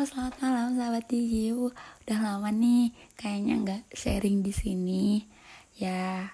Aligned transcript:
selamat 0.00 0.40
malam 0.40 0.80
sahabat 0.80 1.04
TGU. 1.12 1.76
Udah 1.76 2.18
lama 2.24 2.48
nih, 2.48 2.96
kayaknya 3.20 3.54
nggak 3.60 3.82
sharing 3.92 4.40
di 4.40 4.48
sini. 4.48 5.28
Ya, 5.76 6.32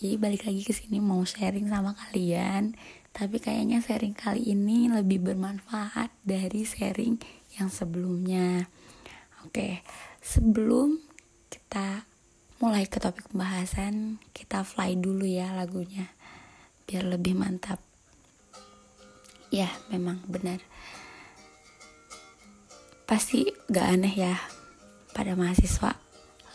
jadi 0.00 0.16
balik 0.16 0.48
lagi 0.48 0.64
ke 0.64 0.72
sini 0.72 0.96
mau 0.96 1.20
sharing 1.20 1.68
sama 1.68 1.92
kalian. 1.92 2.72
Tapi 3.12 3.44
kayaknya 3.44 3.84
sharing 3.84 4.16
kali 4.16 4.56
ini 4.56 4.88
lebih 4.88 5.20
bermanfaat 5.20 6.08
dari 6.24 6.64
sharing 6.64 7.20
yang 7.60 7.68
sebelumnya. 7.68 8.72
Oke, 9.44 9.84
sebelum 10.24 10.96
kita 11.52 12.08
mulai 12.56 12.88
ke 12.88 12.96
topik 12.96 13.36
pembahasan, 13.36 14.16
kita 14.32 14.64
fly 14.64 14.96
dulu 14.96 15.28
ya 15.28 15.52
lagunya. 15.52 16.08
Biar 16.88 17.04
lebih 17.04 17.36
mantap. 17.36 17.84
Ya, 19.52 19.68
memang 19.92 20.24
benar 20.24 20.64
pasti 23.06 23.46
gak 23.70 23.86
aneh 23.86 24.14
ya 24.18 24.34
pada 25.14 25.38
mahasiswa 25.38 25.94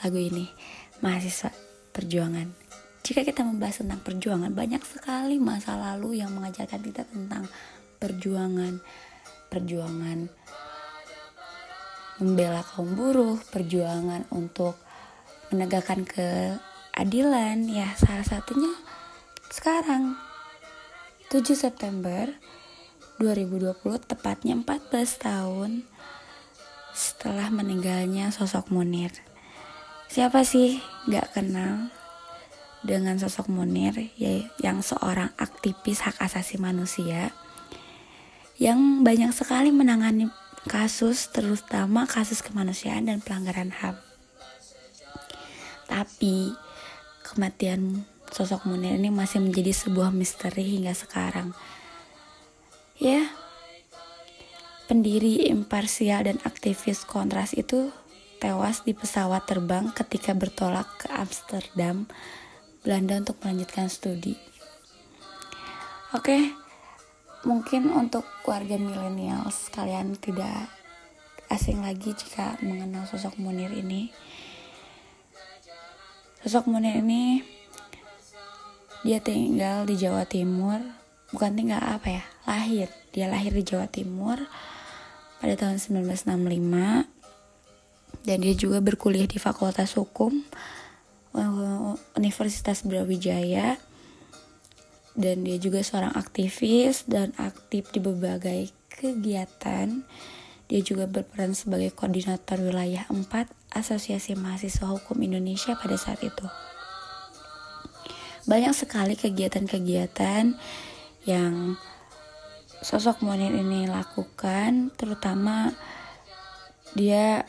lagu 0.03 0.20
ini. 0.20 0.52
Mahasiswa 0.99 1.49
perjuangan. 1.95 2.52
Jika 3.02 3.26
kita 3.26 3.41
membahas 3.41 3.81
tentang 3.81 4.03
perjuangan 4.03 4.52
banyak 4.53 4.84
sekali 4.85 5.41
masa 5.41 5.79
lalu 5.79 6.21
yang 6.21 6.35
mengajarkan 6.35 6.84
kita 6.84 7.07
tentang 7.07 7.48
perjuangan. 7.98 8.84
Perjuangan 9.48 10.27
membela 12.21 12.62
kaum 12.62 12.93
buruh 12.93 13.41
perjuangan 13.49 14.29
untuk 14.29 14.77
menegakkan 15.49 16.05
keadilan. 16.05 17.65
Ya 17.65 17.90
salah 17.98 18.27
satunya 18.27 18.76
sekarang 19.49 20.20
7 21.31 21.55
September 21.55 22.27
2020 23.18 23.71
tepatnya 24.04 24.54
14 24.59 24.91
tahun 25.18 25.71
setelah 26.91 27.48
meninggalnya 27.52 28.31
sosok 28.31 28.72
Munir. 28.72 29.12
Siapa 30.12 30.43
sih 30.43 30.84
gak 31.07 31.35
kenal 31.40 31.88
dengan 32.84 33.15
sosok 33.15 33.48
Munir 33.48 34.12
ya, 34.18 34.43
yang 34.60 34.84
seorang 34.84 35.32
aktivis 35.38 36.04
hak 36.04 36.18
asasi 36.20 36.57
manusia 36.57 37.32
yang 38.62 39.02
banyak 39.02 39.34
sekali 39.34 39.74
menangani 39.74 40.30
kasus 40.70 41.34
terutama 41.34 42.05
kasus 42.05 42.46
kemanusiaan 42.46 43.10
dan 43.10 43.18
pelanggaran 43.18 43.74
HAM. 43.74 43.98
Tapi 45.90 46.54
kematian 47.26 48.05
sosok 48.30 48.70
Munir 48.70 49.02
ini 49.02 49.10
masih 49.10 49.41
menjadi 49.41 49.74
sebuah 49.74 50.13
misteri 50.13 50.77
hingga 50.77 50.93
sekarang. 50.93 51.58
Ya, 53.02 53.26
pendiri 54.91 55.47
imparsial 55.47 56.27
dan 56.27 56.35
aktivis 56.43 57.07
kontras 57.07 57.55
itu 57.55 57.95
tewas 58.43 58.84
di 58.84 58.91
pesawat 58.91 59.47
terbang 59.47 59.87
ketika 59.95 60.35
bertolak 60.35 60.84
ke 60.99 61.07
Amsterdam, 61.15 62.11
Belanda 62.84 63.23
untuk 63.23 63.39
melanjutkan 63.39 63.87
studi. 63.87 64.35
Oke, 66.12 66.51
mungkin 67.47 67.88
untuk 67.88 68.28
warga 68.44 68.75
milenial 68.75 69.47
kalian 69.72 70.19
tidak 70.19 70.67
asing 71.47 71.79
lagi 71.79 72.12
jika 72.12 72.59
mengenal 72.59 73.07
sosok 73.07 73.39
Munir 73.39 73.72
ini. 73.72 74.12
Sosok 76.44 76.67
Munir 76.67 77.00
ini 77.00 77.39
dia 79.07 79.23
tinggal 79.23 79.88
di 79.88 79.95
Jawa 79.95 80.28
Timur, 80.28 80.84
bukan 81.31 81.56
tinggal 81.56 81.79
apa 81.79 82.12
ya, 82.12 82.23
lahir. 82.44 82.91
Dia 83.16 83.31
lahir 83.31 83.56
di 83.56 83.63
Jawa 83.63 83.88
Timur 83.88 84.35
pada 85.41 85.57
tahun 85.57 85.81
1965 85.81 87.09
dan 88.22 88.38
dia 88.38 88.53
juga 88.53 88.78
berkuliah 88.78 89.25
di 89.25 89.41
Fakultas 89.41 89.97
Hukum 89.97 90.45
eh, 91.34 91.91
Universitas 92.13 92.85
Brawijaya 92.85 93.81
dan 95.18 95.44
dia 95.44 95.57
juga 95.59 95.84
seorang 95.84 96.16
aktivis 96.16 97.03
dan 97.09 97.35
aktif 97.35 97.91
di 97.91 98.00
berbagai 98.00 98.72
kegiatan. 98.88 100.07
Dia 100.72 100.80
juga 100.80 101.03
berperan 101.03 101.51
sebagai 101.51 101.91
koordinator 101.91 102.63
wilayah 102.63 103.03
4 103.12 103.28
Asosiasi 103.75 104.40
Mahasiswa 104.40 104.88
Hukum 104.88 105.19
Indonesia 105.19 105.75
pada 105.75 106.00
saat 106.00 106.24
itu. 106.24 106.47
Banyak 108.47 108.72
sekali 108.72 109.19
kegiatan-kegiatan 109.19 110.56
yang 111.28 111.75
sosok 112.81 113.22
Munir 113.22 113.53
ini 113.53 113.86
lakukan 113.86 114.90
terutama 114.97 115.69
dia 116.97 117.46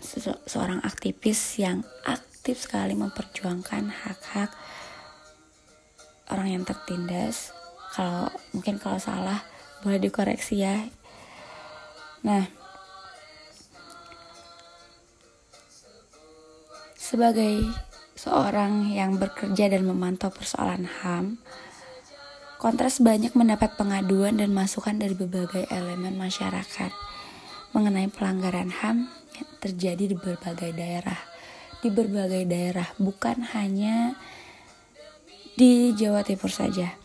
se 0.00 0.24
seorang 0.24 0.80
aktivis 0.80 1.60
yang 1.60 1.84
aktif 2.08 2.64
sekali 2.64 2.96
memperjuangkan 2.96 3.92
hak-hak 3.92 4.50
orang 6.32 6.48
yang 6.56 6.64
tertindas. 6.64 7.52
Kalau 7.92 8.32
mungkin 8.56 8.80
kalau 8.80 8.96
salah 8.96 9.44
boleh 9.84 10.00
dikoreksi 10.00 10.64
ya. 10.64 10.88
Nah 12.24 12.48
sebagai 16.96 17.68
seorang 18.16 18.88
yang 18.88 19.20
bekerja 19.20 19.68
dan 19.68 19.84
memantau 19.84 20.32
persoalan 20.32 20.88
HAM 20.88 21.36
Kontras 22.60 23.00
banyak 23.00 23.32
mendapat 23.32 23.80
pengaduan 23.80 24.36
dan 24.36 24.52
masukan 24.52 24.92
dari 24.92 25.16
berbagai 25.16 25.64
elemen 25.72 26.12
masyarakat 26.20 26.92
mengenai 27.72 28.12
pelanggaran 28.12 28.68
HAM 28.68 29.08
yang 29.08 29.48
terjadi 29.64 30.12
di 30.12 30.12
berbagai 30.12 30.76
daerah. 30.76 31.16
Di 31.80 31.88
berbagai 31.88 32.44
daerah, 32.44 32.84
bukan 33.00 33.48
hanya 33.56 34.12
di 35.56 35.96
Jawa 35.96 36.20
Timur 36.20 36.52
saja. 36.52 37.00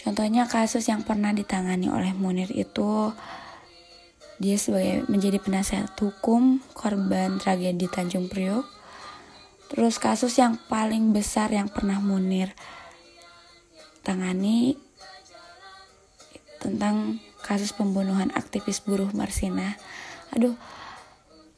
Contohnya 0.00 0.48
kasus 0.48 0.88
yang 0.88 1.04
pernah 1.04 1.36
ditangani 1.36 1.92
oleh 1.92 2.16
Munir 2.16 2.48
itu 2.56 3.12
dia 4.40 4.56
sebagai 4.56 5.04
menjadi 5.12 5.36
penasihat 5.44 5.92
hukum 5.92 6.64
korban 6.72 7.36
tragedi 7.36 7.84
Tanjung 7.84 8.32
Priok. 8.32 8.64
Terus 9.68 10.00
kasus 10.00 10.40
yang 10.40 10.56
paling 10.72 11.12
besar 11.12 11.52
yang 11.52 11.68
pernah 11.68 12.00
Munir 12.00 12.56
tangani 14.00 14.85
tentang 16.66 17.22
kasus 17.46 17.70
pembunuhan 17.70 18.34
aktivis 18.34 18.82
buruh 18.82 19.14
Marsina. 19.14 19.78
Aduh, 20.34 20.58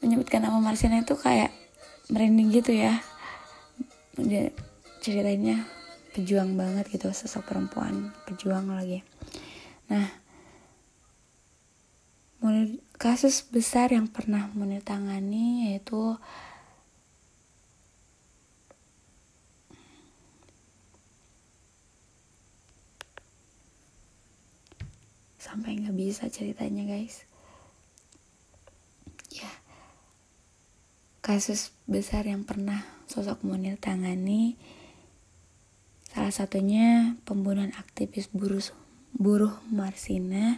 menyebutkan 0.05 0.45
nama 0.45 0.61
Marsina 0.61 1.01
itu 1.01 1.17
kayak 1.17 1.49
merinding 2.13 2.53
gitu 2.53 2.77
ya. 2.77 3.01
Dia 4.13 4.53
ceritainnya 5.01 5.65
pejuang 6.13 6.53
banget 6.53 6.93
gitu, 6.93 7.09
sosok 7.09 7.49
perempuan 7.49 8.13
pejuang 8.29 8.69
lagi. 8.69 9.01
Nah, 9.89 10.05
kasus 12.99 13.47
besar 13.47 13.95
yang 13.95 14.11
pernah 14.11 14.51
menitangani 14.51 15.71
yaitu 15.71 16.19
sampai 25.39 25.79
nggak 25.79 25.95
bisa 25.95 26.27
ceritanya 26.27 26.83
guys. 26.83 27.23
Ya. 29.31 29.49
Kasus 31.23 31.71
besar 31.87 32.27
yang 32.27 32.43
pernah 32.43 32.83
sosok 33.07 33.41
Munir 33.47 33.79
tangani 33.79 34.59
salah 36.09 36.33
satunya 36.33 37.15
pembunuhan 37.23 37.69
aktivis 37.77 38.33
buruh 38.33 38.61
buruh 39.13 39.53
Marsina 39.69 40.57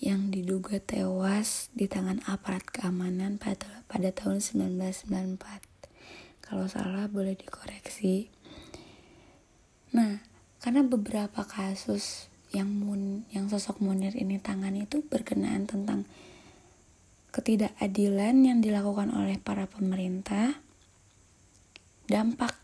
yang 0.00 0.32
diduga 0.32 0.80
tewas 0.80 1.68
di 1.76 1.84
tangan 1.84 2.24
aparat 2.24 2.64
keamanan 2.64 3.36
pada 3.36 3.84
pada 3.84 4.08
tahun 4.08 4.40
1994 4.40 5.36
kalau 6.40 6.64
salah 6.64 7.04
boleh 7.12 7.36
dikoreksi. 7.36 8.32
Nah 9.92 10.24
karena 10.64 10.80
beberapa 10.80 11.44
kasus 11.44 12.29
yang 12.50 12.66
mun 12.66 13.22
yang 13.30 13.46
sosok 13.46 13.78
Munir 13.78 14.18
ini 14.18 14.42
tangan 14.42 14.74
itu 14.74 15.06
berkenaan 15.06 15.70
tentang 15.70 16.02
ketidakadilan 17.30 18.34
yang 18.42 18.58
dilakukan 18.58 19.14
oleh 19.14 19.38
para 19.38 19.70
pemerintah. 19.70 20.58
Dampaknya 22.10 22.58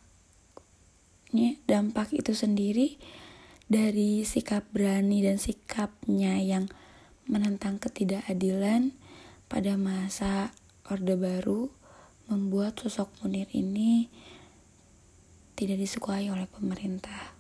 dampak 1.71 2.11
itu 2.11 2.35
sendiri 2.35 2.99
dari 3.71 4.27
sikap 4.27 4.67
berani 4.75 5.23
dan 5.23 5.39
sikapnya 5.39 6.43
yang 6.43 6.67
menentang 7.31 7.79
ketidakadilan 7.79 8.91
pada 9.47 9.79
masa 9.79 10.51
Orde 10.91 11.15
Baru 11.15 11.71
membuat 12.27 12.83
sosok 12.83 13.07
Munir 13.23 13.47
ini 13.55 14.11
tidak 15.55 15.79
disukai 15.79 16.27
oleh 16.27 16.51
pemerintah 16.51 17.36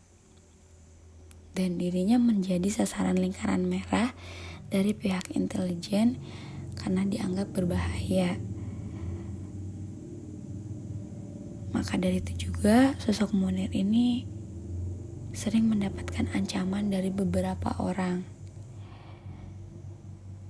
dan 1.56 1.80
dirinya 1.80 2.20
menjadi 2.20 2.68
sasaran 2.68 3.16
lingkaran 3.16 3.64
merah 3.64 4.12
dari 4.68 4.92
pihak 4.92 5.32
intelijen 5.32 6.20
karena 6.76 7.08
dianggap 7.08 7.48
berbahaya. 7.56 8.36
Maka 11.72 11.96
dari 11.96 12.20
itu 12.20 12.52
juga 12.52 12.92
sosok 13.00 13.32
Munir 13.32 13.72
ini 13.72 14.28
sering 15.32 15.68
mendapatkan 15.72 16.28
ancaman 16.36 16.92
dari 16.92 17.08
beberapa 17.08 17.72
orang. 17.80 18.24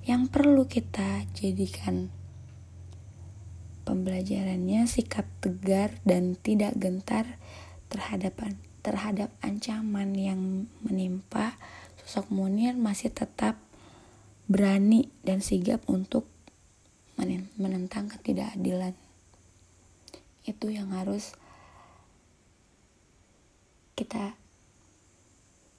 Yang 0.06 0.22
perlu 0.30 0.70
kita 0.70 1.26
jadikan 1.34 2.14
pembelajarannya 3.86 4.86
sikap 4.86 5.26
tegar 5.42 5.98
dan 6.02 6.38
tidak 6.38 6.78
gentar 6.78 7.38
terhadap 7.90 8.38
terhadap 8.86 9.34
ancaman 9.42 10.14
yang 10.14 10.70
menimpa 10.86 11.58
sosok 12.06 12.30
Munir 12.30 12.78
masih 12.78 13.10
tetap 13.10 13.58
berani 14.46 15.10
dan 15.26 15.42
sigap 15.42 15.82
untuk 15.90 16.30
menentang 17.58 18.06
ketidakadilan 18.06 18.94
itu 20.46 20.70
yang 20.70 20.94
harus 20.94 21.34
kita 23.98 24.38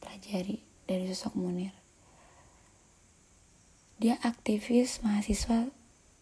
pelajari 0.04 0.60
dari 0.84 1.08
sosok 1.08 1.40
Munir. 1.40 1.72
Dia 4.04 4.20
aktivis 4.20 5.00
mahasiswa 5.00 5.72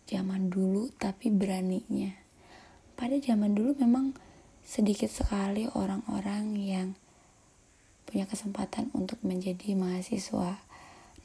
zaman 0.05 0.53
dulu 0.53 0.93
tapi 1.01 1.33
beraninya. 1.33 2.13
Pada 2.93 3.17
zaman 3.17 3.57
dulu 3.57 3.73
memang 3.81 4.13
sedikit 4.65 5.13
sekali 5.13 5.69
orang-orang 5.69 6.57
yang 6.57 6.87
punya 8.09 8.25
kesempatan 8.25 8.89
untuk 8.97 9.21
menjadi 9.21 9.77
mahasiswa. 9.77 10.57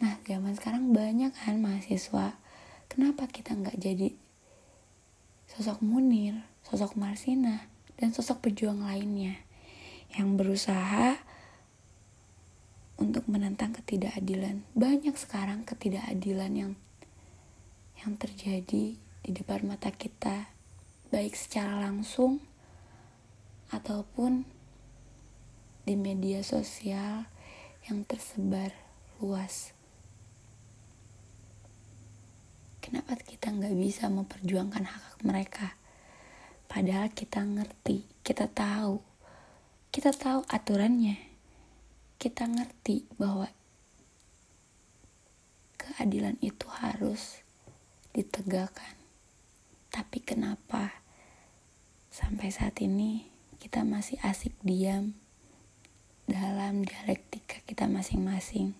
Nah, 0.00 0.14
zaman 0.28 0.52
sekarang 0.56 0.92
banyak 0.92 1.32
kan 1.32 1.56
mahasiswa. 1.56 2.36
Kenapa 2.92 3.24
kita 3.32 3.56
nggak 3.56 3.80
jadi 3.80 4.12
sosok 5.48 5.80
Munir, 5.80 6.36
sosok 6.68 7.00
Marsina, 7.00 7.64
dan 7.96 8.12
sosok 8.12 8.44
pejuang 8.52 8.84
lainnya 8.84 9.40
yang 10.12 10.36
berusaha 10.36 11.16
untuk 13.00 13.24
menentang 13.24 13.72
ketidakadilan. 13.72 14.60
Banyak 14.76 15.16
sekarang 15.16 15.64
ketidakadilan 15.64 16.52
yang 16.52 16.72
yang 18.00 18.16
terjadi 18.16 18.96
di 18.96 19.30
depan 19.32 19.64
mata 19.68 19.92
kita, 19.92 20.48
baik 21.12 21.36
secara 21.36 21.76
langsung 21.88 22.40
ataupun 23.70 24.44
di 25.86 25.94
media 25.96 26.42
sosial 26.42 27.26
yang 27.88 28.04
tersebar 28.04 28.74
luas. 29.22 29.72
Kenapa 32.82 33.14
kita 33.14 33.54
nggak 33.54 33.76
bisa 33.78 34.10
memperjuangkan 34.10 34.84
hak, 34.84 35.02
hak 35.14 35.18
mereka? 35.22 35.78
Padahal 36.66 37.10
kita 37.10 37.42
ngerti, 37.42 38.06
kita 38.26 38.50
tahu, 38.50 39.02
kita 39.94 40.10
tahu 40.14 40.42
aturannya. 40.50 41.18
Kita 42.20 42.44
ngerti 42.46 43.08
bahwa 43.16 43.48
keadilan 45.80 46.36
itu 46.42 46.66
harus 46.68 47.40
ditegakkan. 48.12 48.94
Tapi 49.90 50.18
kenapa 50.22 51.02
sampai 52.10 52.50
saat 52.50 52.78
ini 52.82 53.29
kita 53.60 53.84
masih 53.84 54.16
asik 54.24 54.56
diam 54.64 55.12
dalam 56.24 56.80
dialektika 56.80 57.60
kita 57.68 57.84
masing-masing? 57.84 58.72